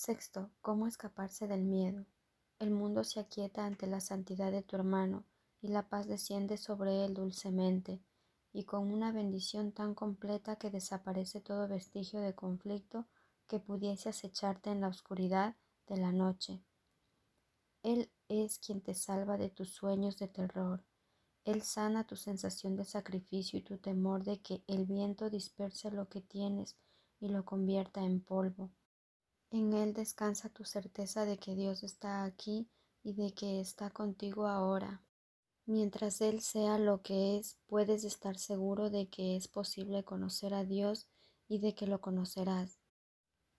[0.00, 2.06] Sexto, ¿cómo escaparse del miedo?
[2.60, 5.24] El mundo se aquieta ante la santidad de tu hermano
[5.60, 8.00] y la paz desciende sobre él dulcemente
[8.52, 13.08] y con una bendición tan completa que desaparece todo vestigio de conflicto
[13.48, 15.56] que pudiese acecharte en la oscuridad
[15.88, 16.62] de la noche.
[17.82, 20.84] Él es quien te salva de tus sueños de terror.
[21.44, 26.08] Él sana tu sensación de sacrificio y tu temor de que el viento disperse lo
[26.08, 26.76] que tienes
[27.18, 28.70] y lo convierta en polvo.
[29.50, 32.68] En Él descansa tu certeza de que Dios está aquí
[33.02, 35.02] y de que está contigo ahora.
[35.64, 40.64] Mientras Él sea lo que es, puedes estar seguro de que es posible conocer a
[40.64, 41.06] Dios
[41.48, 42.78] y de que lo conocerás,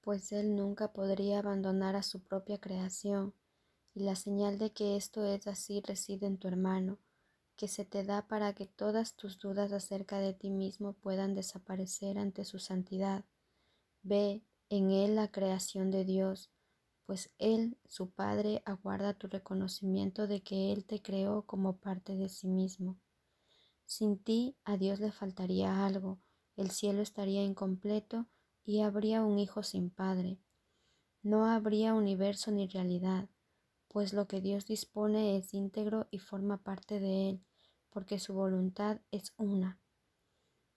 [0.02, 3.34] pues Él nunca podría abandonar a su propia creación,
[3.94, 7.00] y la señal de que esto es así reside en tu hermano,
[7.56, 12.18] que se te da para que todas tus dudas acerca de ti mismo puedan desaparecer
[12.18, 13.26] ante su santidad.
[14.02, 16.52] Ve, en Él la creación de Dios,
[17.06, 22.30] pues Él, su Padre, aguarda tu reconocimiento de que Él te creó como parte de
[22.30, 23.00] sí mismo.
[23.86, 26.20] Sin ti a Dios le faltaría algo,
[26.56, 28.28] el cielo estaría incompleto
[28.64, 30.38] y habría un hijo sin Padre.
[31.24, 33.28] No habría universo ni realidad,
[33.88, 37.46] pues lo que Dios dispone es íntegro y forma parte de Él,
[37.90, 39.80] porque su voluntad es una.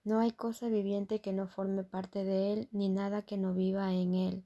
[0.04, 3.92] No hay cosa viviente que no forme parte de Él, ni nada que no viva
[3.92, 4.44] en Él.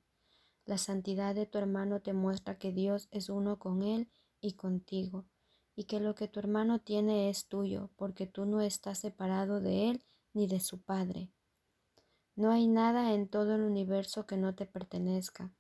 [0.67, 4.11] La santidad de tu hermano te muestra que Dios es uno con Él
[4.43, 5.25] y contigo,
[5.75, 9.89] y que lo que tu hermano tiene es tuyo, porque tú no estás separado de
[9.89, 10.05] Él
[10.35, 11.31] ni de su Padre.
[12.35, 15.55] No hay nada en todo el universo que no te pertenezca.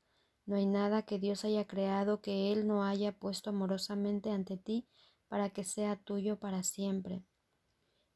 [0.44, 4.86] No hay nada que Dios haya creado que Él no haya puesto amorosamente ante ti
[5.26, 7.24] para que sea tuyo para siempre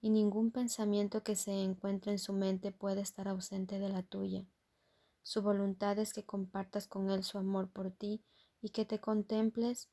[0.01, 4.47] y ningún pensamiento que se encuentre en su mente puede estar ausente de la tuya.
[5.23, 8.25] Su voluntad es que compartas con Él su amor por ti
[8.62, 9.91] y que te contemples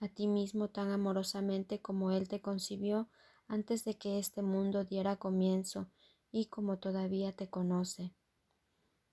[0.00, 3.08] a ti mismo tan amorosamente como Él te concibió
[3.48, 5.90] antes de que este mundo diera comienzo
[6.30, 8.14] y como todavía te conoce.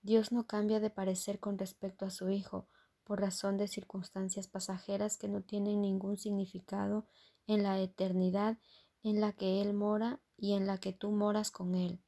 [0.02, 2.68] Dios no cambia de parecer con respecto a su Hijo
[3.02, 7.06] por razón de circunstancias pasajeras que no tienen ningún significado
[7.46, 8.58] en la eternidad
[9.08, 12.00] en la que Él mora y en la que tú moras con Él.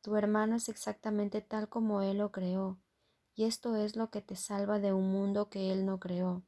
[0.00, 2.78] Tu hermano es exactamente tal como Él lo creó,
[3.34, 6.44] y esto es lo que te salva de un mundo que Él no creó.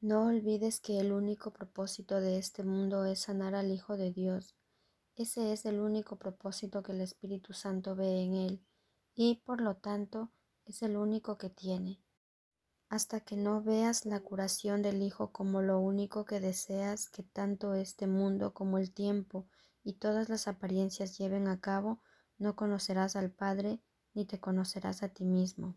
[0.00, 4.56] No olvides que el único propósito de este mundo es sanar al Hijo de Dios.
[5.14, 8.66] Ese es el único propósito que el Espíritu Santo ve en Él,
[9.14, 10.32] y por lo tanto
[10.64, 12.02] es el único que tiene.
[12.88, 17.74] Hasta que no veas la curación del Hijo como lo único que deseas que tanto
[17.74, 19.46] este mundo como el tiempo
[19.84, 22.00] y todas las apariencias lleven a cabo,
[22.38, 23.80] no conocerás al Padre
[24.14, 25.76] ni te conocerás a ti mismo,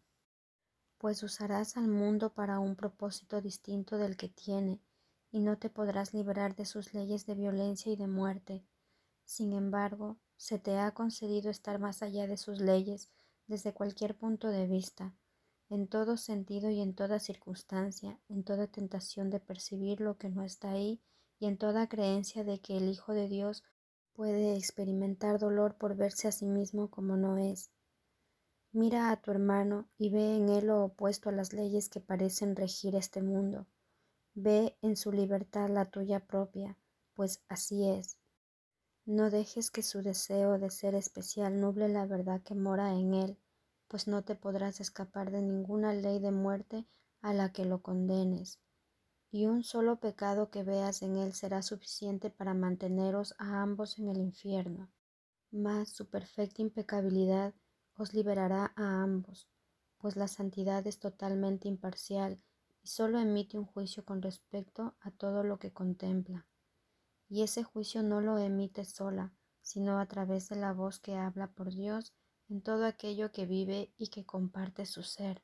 [0.97, 4.81] pues usarás al mundo para un propósito distinto del que tiene,
[5.31, 8.65] y no te podrás librar de sus leyes de violencia y de muerte.
[9.25, 13.09] Sin embargo, se te ha concedido estar más allá de sus leyes
[13.47, 15.13] desde cualquier punto de vista,
[15.75, 20.43] en todo sentido y en toda circunstancia, en toda tentación de percibir lo que no
[20.43, 20.99] está ahí
[21.39, 23.63] y en toda creencia de que el Hijo de Dios
[24.13, 27.71] puede experimentar dolor por verse a sí mismo como no es.
[28.73, 32.55] Mira a tu hermano y ve en él lo opuesto a las leyes que parecen
[32.55, 33.65] regir este mundo.
[34.33, 36.77] Ve en su libertad la tuya propia,
[37.13, 38.17] pues así es.
[39.05, 43.37] No dejes que su deseo de ser especial nuble la verdad que mora en él,
[43.91, 46.87] pues no te podrás escapar de ninguna ley de muerte
[47.19, 48.61] a la que lo condenes
[49.31, 54.07] y un solo pecado que veas en él será suficiente para manteneros a ambos en
[54.07, 54.89] el infierno.
[55.51, 57.53] Mas su perfecta impecabilidad
[57.95, 59.49] os liberará a ambos,
[59.97, 62.41] pues la santidad es totalmente imparcial
[62.81, 66.47] y solo emite un juicio con respecto a todo lo que contempla.
[67.27, 71.47] Y ese juicio no lo emite sola, sino a través de la voz que habla
[71.47, 72.13] por Dios
[72.51, 75.41] en todo aquello que vive y que comparte su ser.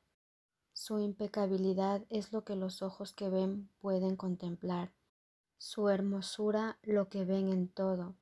[0.74, 4.92] Su impecabilidad es lo que los ojos que ven pueden contemplar,
[5.56, 8.14] su hermosura lo que ven en todo,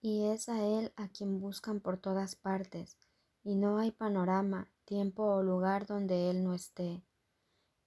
[0.00, 2.96] y es a Él a quien buscan por todas partes,
[3.42, 7.02] y no hay panorama, tiempo o lugar donde Él no esté.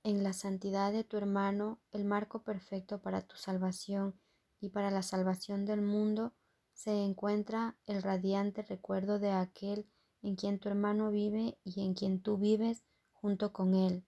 [0.04, 4.20] En la santidad de tu hermano, el marco perfecto para tu salvación
[4.60, 6.34] y para la salvación del mundo,
[6.74, 9.88] se encuentra el radiante recuerdo de aquel
[10.26, 14.04] en quien tu hermano vive y en quien tú vives junto con Él.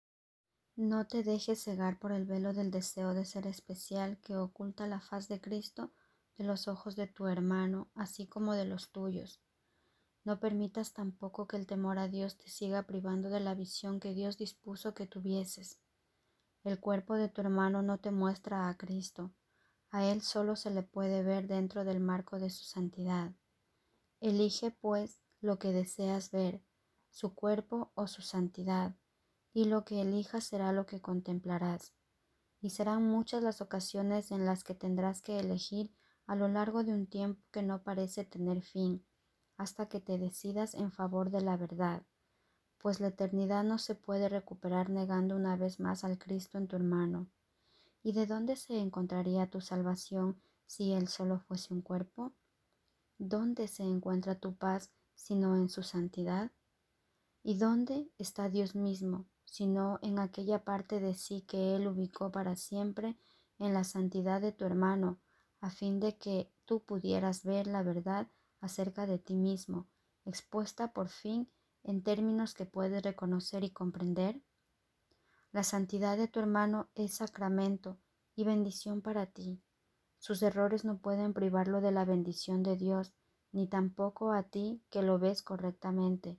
[0.75, 5.00] No te dejes cegar por el velo del deseo de ser especial que oculta la
[5.00, 5.92] faz de Cristo
[6.38, 9.42] de los ojos de tu hermano, así como de los tuyos.
[10.24, 14.14] No permitas tampoco que el temor a Dios te siga privando de la visión que
[14.14, 15.80] Dios dispuso que tuvieses.
[16.64, 19.31] El cuerpo de tu hermano no te muestra a Cristo.
[19.90, 23.34] A Él solo se le puede ver dentro del marco de su santidad.
[24.19, 26.61] Elige, pues, lo que deseas ver,
[27.09, 28.95] su cuerpo o su santidad,
[29.53, 31.94] y lo que elijas será lo que contemplarás.
[32.59, 35.89] Y serán muchas las ocasiones en las que tendrás que elegir
[36.25, 39.05] a lo largo de un tiempo que no parece tener fin,
[39.55, 42.03] hasta que te decidas en favor de la verdad,
[42.77, 46.75] pues la eternidad no se puede recuperar negando una vez más al Cristo en tu
[46.75, 47.27] hermano.
[48.03, 52.33] ¿Y de dónde se encontraría tu salvación si Él solo fuese un cuerpo?
[53.17, 56.54] ¿Dónde se encuentra tu paz sino en su santidad?
[57.44, 62.56] ¿Y dónde está Dios mismo sino en aquella parte de sí que Él ubicó para
[62.56, 63.18] siempre
[63.60, 65.19] en la santidad de tu hermano,
[65.62, 68.28] a fin de que tú pudieras ver la verdad
[68.60, 69.88] acerca de ti mismo,
[70.25, 71.50] expuesta por fin
[71.84, 74.42] en términos que puedes reconocer y comprender?
[75.52, 77.98] La santidad de tu hermano es sacramento
[78.36, 79.62] y bendición para ti.
[80.19, 83.14] Sus errores no pueden privarlo de la bendición de Dios,
[83.57, 86.38] ni tampoco a ti que lo ves correctamente.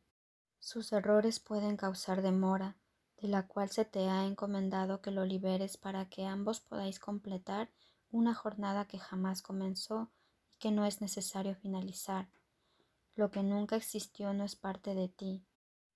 [0.60, 2.76] Sus errores pueden causar demora,
[3.20, 7.70] de la cual se te ha encomendado que lo liberes para que ambos podáis completar
[8.12, 10.12] una jornada que jamás comenzó
[10.60, 12.28] que no es necesario finalizar.
[13.16, 15.44] Lo que nunca existió no es parte de ti.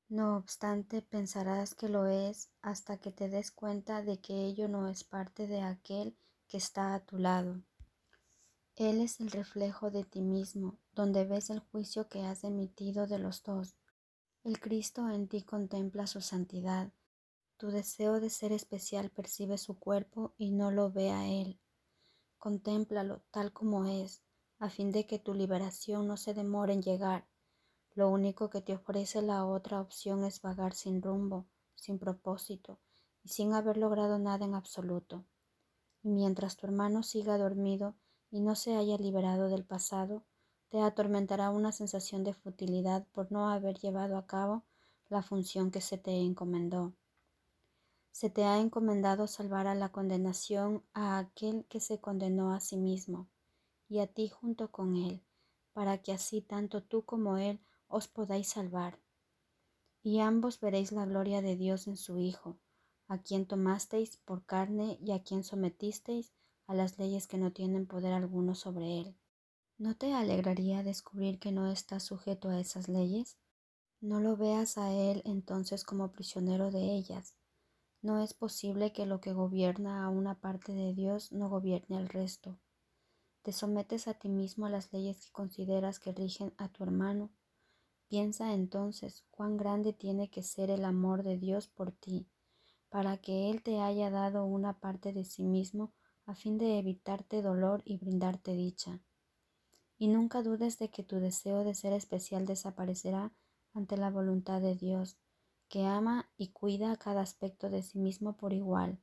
[0.08, 4.88] No obstante, pensarás que lo es hasta que te des cuenta de que ello no
[4.88, 6.16] es parte de aquel
[6.48, 7.62] que está a tu lado.
[8.76, 13.18] Él es el reflejo de ti mismo, donde ves el juicio que has emitido de
[13.18, 13.74] los dos.
[14.44, 16.90] El Cristo en ti contempla su santidad.
[17.58, 21.60] Tu deseo de ser especial percibe su cuerpo y no lo ve a Él.
[22.38, 24.22] Contémplalo tal como es,
[24.58, 27.26] a fin de que tu liberación no se demore en llegar.
[27.94, 32.78] Lo único que te ofrece la otra opción es vagar sin rumbo, sin propósito
[33.22, 35.26] y sin haber logrado nada en absoluto.
[36.02, 37.94] Y mientras tu hermano siga dormido
[38.32, 40.24] y no se haya liberado del pasado,
[40.70, 44.64] te atormentará una sensación de futilidad por no haber llevado a cabo
[45.10, 46.94] la función que se te encomendó.
[48.10, 52.78] Se te ha encomendado salvar a la condenación a aquel que se condenó a sí
[52.78, 53.28] mismo
[53.86, 55.22] y a ti junto con Él,
[55.74, 58.98] para que así tanto tú como Él os podáis salvar.
[60.02, 62.56] Y ambos veréis la gloria de Dios en su Hijo,
[63.08, 66.32] a quien tomasteis por carne y a quien sometisteis
[66.66, 69.16] a las leyes que no tienen poder alguno sobre Él.
[69.78, 73.36] ¿No te alegraría descubrir que no estás sujeto a esas leyes?
[74.00, 77.34] No lo veas a Él entonces como prisionero de ellas.
[78.00, 82.08] No es posible que lo que gobierna a una parte de Dios no gobierne al
[82.08, 82.58] resto.
[83.42, 87.30] Te sometes a ti mismo a las leyes que consideras que rigen a tu hermano.
[88.08, 92.28] Piensa entonces cuán grande tiene que ser el amor de Dios por ti,
[92.88, 95.92] para que Él te haya dado una parte de sí mismo
[96.26, 99.00] a fin de evitarte dolor y brindarte dicha.
[99.98, 103.32] Y nunca dudes de que tu deseo de ser especial desaparecerá
[103.74, 105.16] ante la voluntad de Dios,
[105.68, 108.98] que ama y cuida cada aspecto de sí mismo por igual.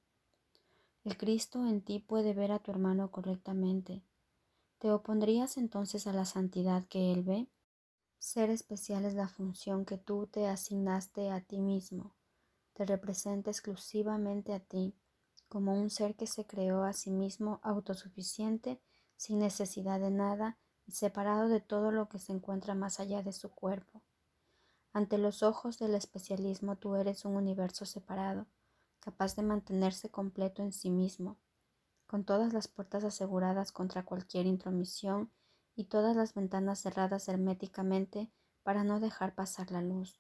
[1.03, 4.03] El Cristo en ti puede ver a tu hermano correctamente,
[4.79, 7.49] ¿Te opondrías entonces a la santidad que Él ve?
[8.17, 12.15] Ser especial es la función que tú te asignaste a ti mismo.
[12.71, 14.95] Te representa exclusivamente a ti,
[15.49, 18.79] como un ser que se creó a sí mismo autosuficiente,
[19.17, 23.33] sin necesidad de nada y separado de todo lo que se encuentra más allá de
[23.33, 24.01] su cuerpo.
[24.93, 28.47] Ante los ojos del especialismo tú eres un universo separado,
[28.99, 31.37] capaz de mantenerse completo en sí mismo,
[32.07, 35.31] con todas las puertas aseguradas contra cualquier intromisión
[35.75, 38.31] y todas las ventanas cerradas herméticamente
[38.63, 40.19] para no dejar pasar la luz.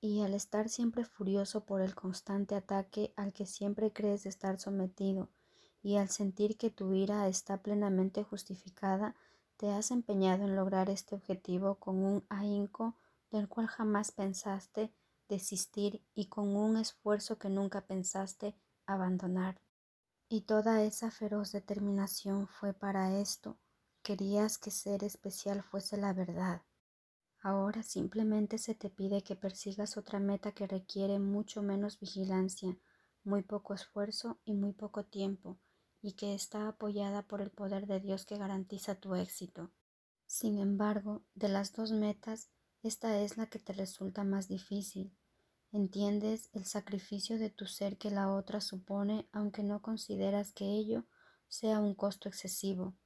[0.00, 5.28] Y al estar siempre furioso por el constante ataque al que siempre crees estar sometido,
[5.82, 9.14] y al sentir que tu ira está plenamente justificada,
[9.56, 12.96] te has empeñado en lograr este objetivo con un ahínco
[13.30, 14.92] del cual jamás pensaste
[15.28, 18.54] desistir y con un esfuerzo que nunca pensaste
[18.86, 19.60] abandonar.
[20.28, 23.58] Y toda esa feroz determinación fue para esto.
[24.02, 26.62] Querías que ser especial fuese la verdad.
[27.40, 32.76] Ahora simplemente se te pide que persigas otra meta que requiere mucho menos vigilancia,
[33.24, 35.58] muy poco esfuerzo y muy poco tiempo,
[36.02, 39.70] y que está apoyada por el poder de Dios que garantiza tu éxito.
[40.26, 42.50] Sin embargo, de las dos metas,
[42.82, 45.16] esta es la que te resulta más difícil,
[45.72, 51.04] Entiendes el sacrificio de tu ser que la otra supone, aunque no consideras que ello
[51.46, 52.96] sea un costo excesivo,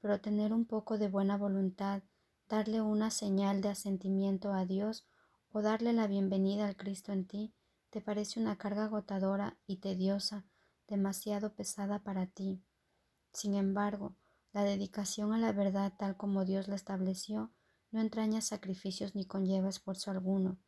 [0.00, 2.02] pero tener un poco de buena voluntad,
[2.48, 5.06] darle una señal de asentimiento a Dios
[5.50, 7.54] o darle la bienvenida al Cristo en ti,
[7.90, 10.44] te parece una carga agotadora y tediosa,
[10.86, 12.62] demasiado pesada para ti.
[13.32, 14.16] Sin embargo,
[14.52, 17.52] la dedicación a la verdad tal como Dios la estableció
[17.90, 20.58] no entraña sacrificios ni conlleva esfuerzo alguno,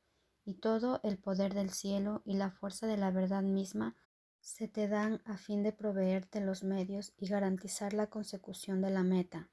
[0.44, 3.96] y todo el poder del cielo y la fuerza de la verdad misma
[4.40, 9.02] se te dan a fin de proveerte los medios y garantizar la consecución de la
[9.02, 9.50] meta.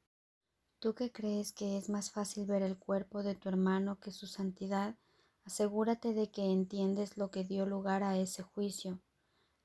[0.83, 4.27] Tú que crees que es más fácil ver el cuerpo de tu hermano que su
[4.27, 4.97] santidad,
[5.45, 8.99] asegúrate de que entiendes lo que dio lugar a ese juicio.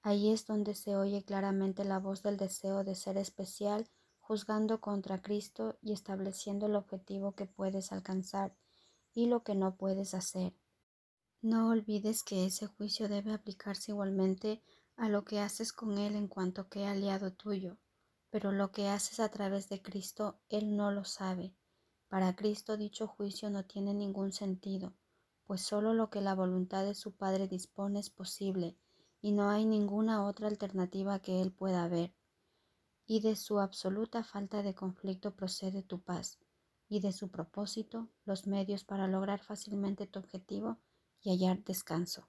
[0.01, 5.21] Ahí es donde se oye claramente la voz del deseo de ser especial, juzgando contra
[5.21, 8.55] Cristo y estableciendo el objetivo que puedes alcanzar
[9.13, 10.55] y lo que no puedes hacer.
[11.43, 14.63] No olvides que ese juicio debe aplicarse igualmente
[14.95, 17.77] a lo que haces con Él en cuanto que aliado tuyo,
[18.31, 21.55] pero lo que haces a través de Cristo, Él no lo sabe.
[22.09, 24.95] Para Cristo dicho juicio no tiene ningún sentido,
[25.45, 28.77] pues solo lo que la voluntad de su Padre dispone es posible,
[29.21, 32.15] y no hay ninguna otra alternativa que Él pueda ver.
[33.07, 36.39] Y de su absoluta falta de conflicto procede tu paz,
[36.89, 40.79] y de su propósito los medios para lograr fácilmente tu objetivo
[41.21, 42.29] y hallar descanso.